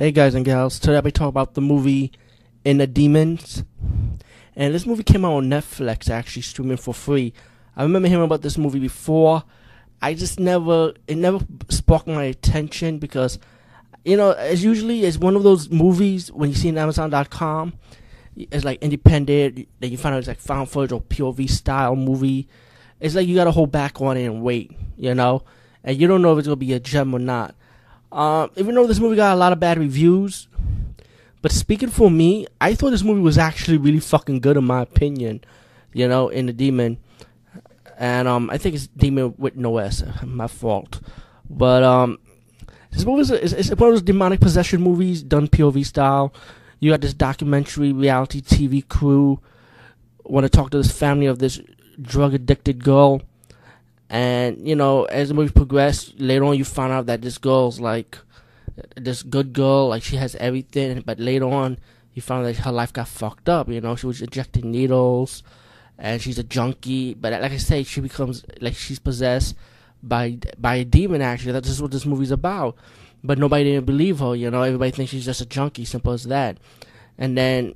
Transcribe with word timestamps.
Hey 0.00 0.12
guys 0.12 0.36
and 0.36 0.44
gals, 0.44 0.78
today 0.78 0.94
I'll 0.94 1.02
be 1.02 1.10
talking 1.10 1.30
about 1.30 1.54
the 1.54 1.60
movie 1.60 2.12
Inner 2.64 2.86
Demons. 2.86 3.64
And 4.54 4.72
this 4.72 4.86
movie 4.86 5.02
came 5.02 5.24
out 5.24 5.32
on 5.32 5.50
Netflix, 5.50 6.08
actually 6.08 6.42
streaming 6.42 6.76
for 6.76 6.94
free. 6.94 7.32
I 7.74 7.82
remember 7.82 8.06
hearing 8.06 8.24
about 8.24 8.42
this 8.42 8.56
movie 8.56 8.78
before. 8.78 9.42
I 10.00 10.14
just 10.14 10.38
never, 10.38 10.92
it 11.08 11.16
never 11.16 11.40
sparked 11.68 12.06
my 12.06 12.22
attention 12.22 12.98
because, 12.98 13.40
you 14.04 14.16
know, 14.16 14.30
as 14.30 14.62
usually 14.62 15.02
it's 15.02 15.18
one 15.18 15.34
of 15.34 15.42
those 15.42 15.68
movies 15.68 16.30
when 16.30 16.48
you 16.50 16.54
see 16.54 16.68
on 16.68 16.78
Amazon.com, 16.78 17.72
it's 18.36 18.64
like 18.64 18.80
independent, 18.80 19.66
that 19.80 19.88
you 19.88 19.96
find 19.96 20.14
out 20.14 20.18
it's 20.18 20.28
like 20.28 20.38
found 20.38 20.70
footage 20.70 20.92
or 20.92 21.00
POV 21.00 21.50
style 21.50 21.96
movie. 21.96 22.46
It's 23.00 23.16
like 23.16 23.26
you 23.26 23.34
gotta 23.34 23.50
hold 23.50 23.72
back 23.72 24.00
on 24.00 24.16
it 24.16 24.26
and 24.26 24.42
wait, 24.44 24.70
you 24.96 25.12
know? 25.16 25.42
And 25.82 26.00
you 26.00 26.06
don't 26.06 26.22
know 26.22 26.34
if 26.34 26.38
it's 26.38 26.46
gonna 26.46 26.54
be 26.54 26.72
a 26.72 26.78
gem 26.78 27.12
or 27.12 27.18
not. 27.18 27.56
Um, 28.10 28.50
even 28.56 28.74
though 28.74 28.86
this 28.86 29.00
movie 29.00 29.16
got 29.16 29.34
a 29.34 29.38
lot 29.38 29.52
of 29.52 29.60
bad 29.60 29.78
reviews, 29.78 30.48
but 31.42 31.52
speaking 31.52 31.90
for 31.90 32.10
me, 32.10 32.46
I 32.60 32.74
thought 32.74 32.90
this 32.90 33.02
movie 33.02 33.20
was 33.20 33.38
actually 33.38 33.78
really 33.78 34.00
fucking 34.00 34.40
good 34.40 34.56
in 34.56 34.64
my 34.64 34.80
opinion. 34.82 35.42
You 35.92 36.08
know, 36.08 36.30
Inner 36.30 36.52
Demon, 36.52 36.98
and 37.98 38.28
um, 38.28 38.50
I 38.50 38.58
think 38.58 38.74
it's 38.74 38.86
Demon 38.88 39.34
with 39.38 39.56
no 39.56 39.78
S. 39.78 40.02
My 40.24 40.46
fault, 40.46 41.00
but 41.48 41.82
um, 41.82 42.18
this 42.90 43.04
movie 43.04 43.22
is 43.34 43.70
one 43.70 43.88
of 43.88 43.94
those 43.94 44.02
demonic 44.02 44.40
possession 44.40 44.82
movies 44.82 45.22
done 45.22 45.48
POV 45.48 45.84
style. 45.84 46.32
You 46.80 46.92
got 46.92 47.00
this 47.00 47.14
documentary 47.14 47.92
reality 47.92 48.40
TV 48.40 48.86
crew 48.86 49.40
want 50.28 50.44
to 50.44 50.50
talk 50.50 50.70
to 50.70 50.76
this 50.76 50.92
family 50.92 51.26
of 51.26 51.38
this 51.38 51.60
drug 52.00 52.34
addicted 52.34 52.84
girl 52.84 53.22
and 54.10 54.66
you 54.66 54.74
know, 54.74 55.04
as 55.04 55.28
the 55.28 55.34
movie 55.34 55.52
progressed, 55.52 56.18
later 56.18 56.44
on 56.44 56.56
you 56.56 56.64
find 56.64 56.92
out 56.92 57.06
that 57.06 57.22
this 57.22 57.38
girl's 57.38 57.80
like 57.80 58.18
this 58.96 59.22
good 59.22 59.52
girl, 59.52 59.88
like 59.88 60.02
she 60.02 60.16
has 60.16 60.34
everything. 60.36 61.02
But 61.04 61.18
later 61.18 61.46
on, 61.46 61.78
you 62.14 62.22
found 62.22 62.46
that 62.46 62.56
her 62.56 62.72
life 62.72 62.92
got 62.92 63.08
fucked 63.08 63.48
up. 63.48 63.68
You 63.68 63.80
know, 63.80 63.96
she 63.96 64.06
was 64.06 64.22
injecting 64.22 64.70
needles, 64.70 65.42
and 65.98 66.20
she's 66.22 66.38
a 66.38 66.44
junkie. 66.44 67.14
But 67.14 67.32
like 67.40 67.52
I 67.52 67.58
say, 67.58 67.82
she 67.82 68.00
becomes 68.00 68.44
like 68.60 68.74
she's 68.74 68.98
possessed 68.98 69.54
by 70.02 70.38
by 70.58 70.76
a 70.76 70.84
demon. 70.84 71.22
Actually, 71.22 71.52
that's 71.52 71.68
just 71.68 71.82
what 71.82 71.90
this 71.90 72.06
movie's 72.06 72.30
about. 72.30 72.76
But 73.22 73.38
nobody 73.38 73.64
didn't 73.64 73.86
believe 73.86 74.20
her. 74.20 74.34
You 74.34 74.50
know, 74.50 74.62
everybody 74.62 74.92
thinks 74.92 75.10
she's 75.10 75.24
just 75.24 75.40
a 75.40 75.46
junkie. 75.46 75.84
Simple 75.84 76.12
as 76.12 76.24
that. 76.24 76.58
And 77.18 77.36
then 77.36 77.74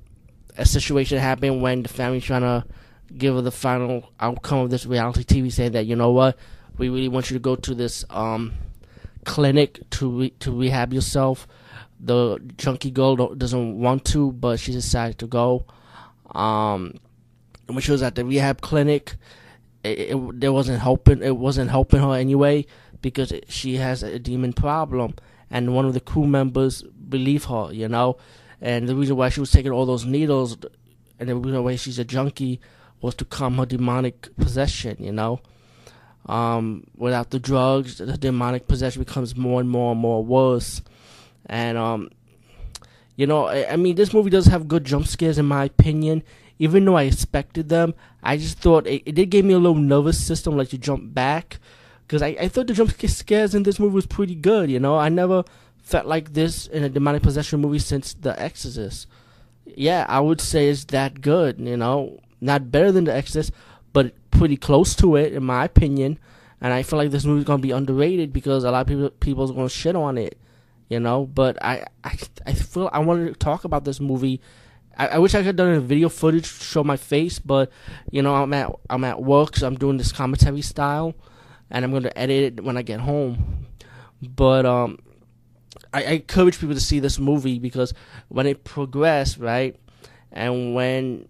a 0.57 0.64
situation 0.64 1.19
happened 1.19 1.62
when 1.62 1.83
the 1.83 1.89
family's 1.89 2.25
trying 2.25 2.42
to 2.42 2.64
give 3.17 3.35
her 3.35 3.41
the 3.41 3.51
final 3.51 4.11
outcome 4.21 4.61
of 4.61 4.71
this 4.71 4.87
reality 4.87 5.25
TV, 5.25 5.53
saying 5.53 5.73
that 5.73 5.87
you 5.87 5.97
know 5.97 6.11
what, 6.11 6.37
we 6.79 6.89
really 6.89 7.09
want 7.09 7.31
you 7.31 7.35
to 7.35 7.41
go 7.41 7.57
to 7.57 7.75
this 7.75 8.05
um, 8.11 8.55
clinic 9.25 9.81
to 9.91 10.11
re- 10.11 10.35
to 10.41 10.53
rehab 10.53 10.93
yourself. 10.93 11.47
The 12.01 12.39
junkie 12.57 12.91
girl 12.91 13.35
doesn't 13.35 13.79
want 13.79 14.05
to, 14.07 14.33
but 14.33 14.59
she 14.59 14.73
decided 14.73 15.19
to 15.19 15.27
go. 15.27 15.65
Um, 16.35 16.95
when 17.67 17.81
she 17.81 17.93
was 17.93 18.03
at 18.03 18.15
the 18.15 18.25
rehab 18.25 18.61
clinic, 18.61 19.15
it, 19.85 19.99
it, 19.99 20.45
it 20.45 20.49
wasn't 20.49 20.81
helping. 20.81 21.23
It 21.23 21.37
wasn't 21.37 21.71
helping 21.71 22.01
her 22.01 22.15
anyway 22.15 22.67
because 23.01 23.33
it, 23.33 23.51
she 23.51 23.77
has 23.77 24.03
a 24.03 24.19
demon 24.19 24.53
problem, 24.53 25.15
and 25.51 25.75
one 25.75 25.85
of 25.85 25.95
the 25.95 26.01
crew 26.01 26.27
members 26.27 26.83
believe 26.83 27.45
her. 27.45 27.71
You 27.73 27.89
know, 27.89 28.17
and 28.61 28.89
the 28.89 28.97
reason 28.97 29.17
why 29.17 29.29
she 29.29 29.41
was 29.41 29.51
taking 29.51 29.73
all 29.73 29.87
those 29.87 30.05
needles, 30.05 30.57
and 31.19 31.29
the 31.29 31.37
reason 31.37 31.63
why 31.63 31.77
she's 31.77 31.99
a 31.99 32.05
junkie 32.05 32.61
was 33.03 33.17
to 33.17 33.25
calm 33.25 33.58
her 33.58 33.67
demonic 33.67 34.34
possession, 34.36 34.97
you 35.00 35.12
know. 35.12 35.41
Um, 36.27 36.84
without 36.97 37.31
the 37.31 37.41
drugs, 37.41 37.98
the 37.98 38.17
demonic 38.17 38.69
possession 38.69 39.03
becomes 39.03 39.36
more 39.36 39.61
and 39.61 39.69
more 39.69 39.92
and 39.92 40.00
more 40.00 40.25
worse. 40.25 40.81
And, 41.47 41.77
um, 41.77 42.11
you 43.17 43.27
know, 43.27 43.47
I, 43.47 43.73
I 43.73 43.77
mean, 43.77 43.97
this 43.97 44.14
movie 44.14 44.30
does 44.30 44.47
have 44.47 44.69
good 44.69 44.84
jump 44.84 45.08
scares, 45.08 45.36
in 45.36 45.47
my 45.47 45.64
opinion. 45.64 46.23
Even 46.61 46.84
though 46.84 46.97
I 46.97 47.03
expected 47.03 47.69
them, 47.69 47.92
I 48.23 48.36
just 48.36 48.58
thought 48.58 48.86
it, 48.86 49.02
it 49.05 49.17
did 49.17 49.30
give 49.30 49.45
me 49.45 49.55
a 49.55 49.58
little 49.58 49.74
nervous 49.74 50.24
system, 50.24 50.57
like 50.57 50.68
to 50.68 50.79
jump 50.79 51.12
back. 51.12 51.58
Because 52.07 52.23
I, 52.23 52.29
I 52.39 52.48
thought 52.48 52.68
the 52.68 52.74
jump 52.74 52.92
scares 52.92 53.52
in 53.52 53.64
this 53.64 53.80
movie 53.80 53.96
was 53.96 54.07
pretty 54.07 54.36
good, 54.36 54.70
you 54.70 54.79
know. 54.79 54.96
I 54.96 55.08
never 55.08 55.42
felt 55.83 56.07
like 56.07 56.35
this 56.35 56.68
in 56.68 56.85
a 56.85 56.89
demonic 56.89 57.24
possession 57.24 57.61
movie 57.61 57.80
since 57.80 58.14
The 58.14 58.41
Exorcist. 58.41 59.08
Yeah, 59.67 60.07
I 60.08 60.20
would 60.20 60.41
say 60.41 60.68
it's 60.68 60.85
that 60.86 61.20
good, 61.20 61.58
you 61.58 61.77
know 61.77 62.20
not 62.42 62.70
better 62.70 62.92
than 62.92 63.05
The 63.05 63.14
Exorcist, 63.14 63.53
but 63.92 64.13
pretty 64.30 64.57
close 64.57 64.95
to 64.97 65.17
it, 65.17 65.33
in 65.33 65.45
my 65.45 65.64
opinion. 65.64 66.19
And 66.61 66.73
I 66.73 66.83
feel 66.83 66.98
like 66.98 67.11
this 67.11 67.25
movie's 67.25 67.45
gonna 67.45 67.63
be 67.63 67.70
underrated 67.70 68.33
because 68.33 68.64
a 68.64 68.70
lot 68.70 68.83
of 68.83 68.86
people 68.86 69.11
people's 69.11 69.53
gonna 69.53 69.69
shit 69.69 69.97
on 69.97 70.19
it, 70.19 70.39
you 70.89 71.01
know. 71.01 71.27
But 71.27 71.63
I 71.63 71.86
I, 72.05 72.19
I 72.47 72.53
feel 72.53 72.91
I 72.92 72.98
wanted 73.01 73.29
to 73.29 73.35
talk 73.35 73.64
about 73.64 73.85
this 73.85 74.01
movie. 74.01 74.41
I, 74.97 75.08
I 75.08 75.19
wish 75.19 75.35
I 75.35 75.39
could 75.39 75.47
have 75.47 75.57
done 75.57 75.75
a 75.75 75.80
video 75.80 76.08
footage 76.08 76.45
to 76.58 76.64
show 76.64 76.85
my 76.85 76.97
face, 76.97 77.39
but 77.39 77.70
you 78.11 78.23
know 78.23 78.35
I'm 78.35 78.53
at 78.55 78.70
I'm 78.91 79.05
at 79.05 79.23
work, 79.23 79.57
so 79.57 79.67
I'm 79.67 79.77
doing 79.77 79.97
this 79.97 80.13
commentary 80.13 80.63
style, 80.63 81.14
and 81.70 81.85
I'm 81.85 81.92
gonna 81.92 82.13
edit 82.14 82.59
it 82.59 82.64
when 82.64 82.77
I 82.77 82.83
get 82.83 83.01
home. 83.01 83.67
But 84.23 84.64
um, 84.64 84.98
I, 85.92 86.05
I 86.05 86.11
encourage 86.13 86.61
people 86.61 86.74
to 86.77 86.80
see 86.80 87.01
this 87.01 87.19
movie 87.19 87.59
because 87.59 87.92
when 88.29 88.47
it 88.47 88.63
progressed, 88.63 89.39
right, 89.39 89.74
and 90.30 90.77
when 90.77 91.27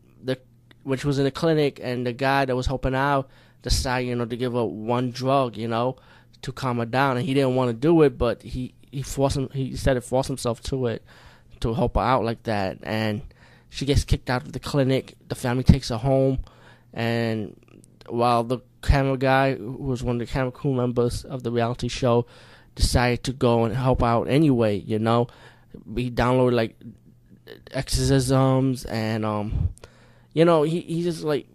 which 0.85 1.05
was 1.05 1.19
in 1.19 1.27
a 1.27 1.31
clinic, 1.31 1.81
and 1.83 2.07
the 2.07 2.13
guy 2.13 2.45
that 2.45 2.57
was 2.57 2.67
helping 2.67 2.95
out 2.95 3.29
decided, 3.63 4.09
you 4.09 4.15
know, 4.17 4.27
to 4.27 4.37
give 4.37 4.53
her 4.53 4.65
one 4.65 5.11
drug, 5.11 5.57
you 5.57 5.69
know, 5.69 5.97
to 6.43 6.53
calm 6.53 6.79
her 6.79 6.87
down, 6.87 7.17
and 7.17 7.27
he 7.27 7.35
didn't 7.35 7.55
want 7.55 7.69
to 7.69 7.75
do 7.75 8.03
it, 8.03 8.19
but 8.19 8.43
he 8.43 8.75
he 8.91 9.03
forced 9.03 9.37
him, 9.37 9.49
he 9.53 9.77
said 9.77 9.95
to 9.95 10.01
force 10.01 10.27
himself 10.27 10.61
to 10.63 10.87
it 10.87 11.03
to 11.61 11.75
help 11.75 11.95
her 11.95 12.03
out 12.03 12.25
like 12.25 12.43
that, 12.43 12.79
and 12.83 13.23
she 13.71 13.87
gets 13.87 14.05
kicked 14.05 14.29
out 14.29 14.43
of 14.43 14.53
the 14.53 14.61
clinic. 14.61 15.15
The 15.29 15.35
family 15.35 15.65
takes 15.65 15.89
her 15.89 15.97
home, 15.97 16.41
and 16.93 17.57
while 18.09 18.45
the 18.45 18.59
camera 18.83 19.17
guy, 19.17 19.55
who 19.55 19.73
was 19.73 20.03
one 20.03 20.17
of 20.17 20.27
the 20.27 20.33
camera 20.33 20.51
crew 20.51 20.75
members 20.75 21.25
of 21.25 21.43
the 21.43 21.53
reality 21.53 21.89
show, 21.89 22.27
decided 22.75 23.23
to 23.25 23.33
go 23.33 23.65
and 23.65 23.75
help 23.75 24.03
out 24.03 24.25
anyway, 24.25 24.79
you 24.79 24.99
know, 24.99 25.29
he 25.95 26.11
downloaded 26.11 26.53
like 26.53 26.77
exorcisms 27.71 28.85
and 28.87 29.25
um 29.25 29.71
you 30.33 30.45
know, 30.45 30.63
he 30.63 30.81
he 30.81 31.03
just 31.03 31.23
like, 31.23 31.47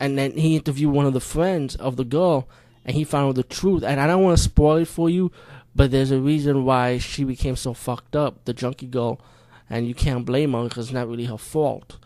and 0.00 0.18
then 0.18 0.32
he 0.32 0.56
interviewed 0.56 0.92
one 0.92 1.06
of 1.06 1.12
the 1.12 1.20
friends 1.20 1.76
of 1.76 1.96
the 1.96 2.04
girl, 2.04 2.48
and 2.84 2.96
he 2.96 3.04
found 3.04 3.28
out 3.28 3.34
the 3.34 3.42
truth. 3.42 3.82
And 3.82 4.00
I 4.00 4.06
don't 4.06 4.22
want 4.22 4.36
to 4.36 4.42
spoil 4.42 4.76
it 4.76 4.88
for 4.88 5.10
you, 5.10 5.30
but 5.74 5.90
there's 5.90 6.10
a 6.10 6.20
reason 6.20 6.64
why 6.64 6.98
she 6.98 7.24
became 7.24 7.56
so 7.56 7.74
fucked 7.74 8.16
up, 8.16 8.44
the 8.44 8.52
junkie 8.52 8.86
girl, 8.86 9.20
and 9.68 9.86
you 9.86 9.94
can't 9.94 10.24
blame 10.24 10.52
her 10.52 10.64
because 10.64 10.86
it's 10.86 10.94
not 10.94 11.08
really 11.08 11.26
her 11.26 11.38
fault. 11.38 11.98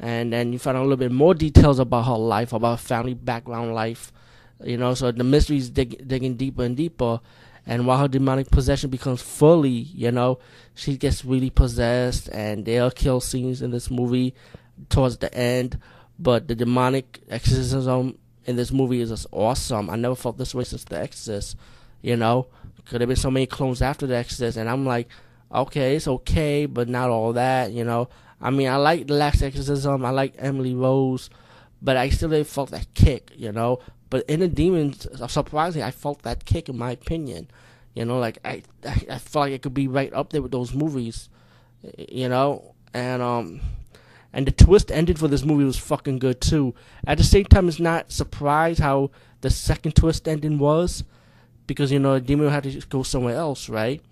And 0.00 0.32
then 0.32 0.52
you 0.52 0.58
find 0.58 0.76
out 0.76 0.82
a 0.82 0.84
little 0.84 0.96
bit 0.96 1.10
more 1.10 1.34
details 1.34 1.78
about 1.78 2.06
her 2.06 2.16
life, 2.18 2.52
about 2.52 2.78
her 2.78 2.84
family 2.86 3.14
background 3.14 3.74
life, 3.74 4.12
you 4.62 4.76
know. 4.76 4.94
So 4.94 5.10
the 5.10 5.24
mystery's 5.24 5.70
dig- 5.70 6.06
digging 6.06 6.36
deeper 6.36 6.62
and 6.62 6.76
deeper. 6.76 7.20
And 7.66 7.86
while 7.86 7.98
her 7.98 8.08
demonic 8.08 8.50
possession 8.50 8.88
becomes 8.88 9.20
fully, 9.20 9.68
you 9.68 10.10
know, 10.10 10.38
she 10.74 10.96
gets 10.96 11.24
really 11.24 11.50
possessed, 11.50 12.28
and 12.28 12.64
there 12.64 12.84
are 12.84 12.90
kill 12.90 13.20
scenes 13.20 13.60
in 13.60 13.72
this 13.72 13.90
movie 13.90 14.34
towards 14.88 15.18
the 15.18 15.32
end. 15.34 15.78
But 16.18 16.48
the 16.48 16.54
demonic 16.54 17.20
exorcism 17.28 18.18
in 18.44 18.56
this 18.56 18.72
movie 18.72 19.00
is 19.00 19.10
just 19.10 19.26
awesome. 19.30 19.90
I 19.90 19.96
never 19.96 20.16
felt 20.16 20.38
this 20.38 20.54
way 20.54 20.64
since 20.64 20.84
The 20.84 20.98
Exorcist. 20.98 21.56
You 22.02 22.16
know, 22.16 22.46
could 22.86 23.00
have 23.00 23.08
been 23.08 23.16
so 23.16 23.30
many 23.30 23.46
clones 23.46 23.82
after 23.82 24.06
The 24.06 24.16
Exorcist, 24.16 24.56
and 24.56 24.68
I'm 24.68 24.86
like, 24.86 25.08
okay, 25.52 25.96
it's 25.96 26.08
okay, 26.08 26.66
but 26.66 26.88
not 26.88 27.10
all 27.10 27.32
that. 27.34 27.72
You 27.72 27.84
know, 27.84 28.08
I 28.40 28.50
mean, 28.50 28.68
I 28.68 28.76
like 28.76 29.06
the 29.06 29.14
last 29.14 29.42
exorcism. 29.42 30.04
I 30.04 30.10
like 30.10 30.34
Emily 30.38 30.74
Rose, 30.74 31.30
but 31.82 31.96
I 31.96 32.08
still 32.08 32.30
didn't 32.30 32.48
felt 32.48 32.70
that 32.70 32.92
kick. 32.94 33.30
You 33.36 33.52
know, 33.52 33.80
but 34.10 34.24
Inner 34.28 34.48
Demons, 34.48 35.06
surprisingly, 35.28 35.84
I 35.84 35.90
felt 35.90 36.22
that 36.22 36.44
kick 36.44 36.68
in 36.68 36.78
my 36.78 36.92
opinion. 36.92 37.50
You 37.94 38.04
know, 38.04 38.18
like 38.18 38.38
I, 38.44 38.62
I, 38.84 39.06
I 39.10 39.18
felt 39.18 39.46
like 39.46 39.52
it 39.52 39.62
could 39.62 39.74
be 39.74 39.88
right 39.88 40.12
up 40.12 40.30
there 40.30 40.42
with 40.42 40.52
those 40.52 40.74
movies. 40.74 41.28
You 41.96 42.28
know, 42.28 42.74
and 42.94 43.22
um 43.22 43.60
and 44.32 44.46
the 44.46 44.52
twist 44.52 44.90
ending 44.92 45.16
for 45.16 45.28
this 45.28 45.44
movie 45.44 45.64
was 45.64 45.78
fucking 45.78 46.18
good 46.18 46.40
too. 46.40 46.74
At 47.06 47.18
the 47.18 47.24
same 47.24 47.44
time, 47.44 47.68
it's 47.68 47.80
not 47.80 48.12
surprised 48.12 48.80
how 48.80 49.10
the 49.40 49.50
second 49.50 49.94
twist 49.94 50.28
ending 50.28 50.58
was, 50.58 51.04
because 51.66 51.92
you 51.92 51.98
know 51.98 52.18
Demon 52.18 52.50
had 52.50 52.64
to 52.64 52.80
go 52.88 53.02
somewhere 53.02 53.36
else, 53.36 53.68
right? 53.68 54.02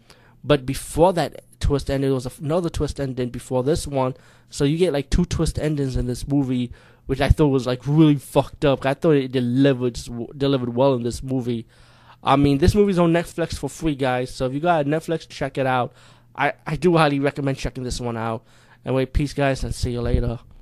But 0.44 0.64
before 0.64 1.12
that 1.14 1.42
twist 1.60 1.90
ending, 1.90 2.10
there 2.10 2.14
was 2.14 2.38
another 2.38 2.70
twist 2.70 3.00
ending 3.00 3.30
before 3.30 3.62
this 3.62 3.86
one, 3.86 4.14
so 4.48 4.64
you 4.64 4.78
get 4.78 4.92
like 4.92 5.10
two 5.10 5.24
twist 5.24 5.58
endings 5.58 5.96
in 5.96 6.06
this 6.06 6.26
movie, 6.28 6.70
which 7.06 7.20
I 7.20 7.28
thought 7.28 7.48
was 7.48 7.66
like 7.66 7.86
really 7.86 8.16
fucked 8.16 8.64
up. 8.64 8.86
I 8.86 8.94
thought 8.94 9.16
it 9.16 9.32
delivered 9.32 9.98
delivered 10.36 10.74
well 10.74 10.94
in 10.94 11.02
this 11.02 11.22
movie. 11.22 11.66
I 12.22 12.36
mean, 12.36 12.58
this 12.58 12.74
movie's 12.74 12.98
on 12.98 13.12
Netflix 13.12 13.56
for 13.56 13.68
free, 13.68 13.94
guys. 13.94 14.34
So 14.34 14.46
if 14.46 14.54
you 14.54 14.60
got 14.60 14.86
Netflix, 14.86 15.28
check 15.28 15.58
it 15.58 15.66
out. 15.66 15.92
I, 16.34 16.52
I 16.66 16.76
do 16.76 16.96
highly 16.96 17.20
recommend 17.20 17.58
checking 17.58 17.84
this 17.84 18.00
one 18.00 18.16
out. 18.16 18.44
Anyway, 18.86 19.04
peace, 19.04 19.34
guys, 19.34 19.64
and 19.64 19.74
see 19.74 19.90
you 19.90 20.00
later. 20.00 20.38